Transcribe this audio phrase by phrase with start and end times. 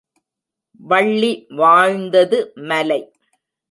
[0.79, 1.31] வள்ளி
[1.51, 2.39] வாழ்ந்தது
[2.55, 3.01] மலை.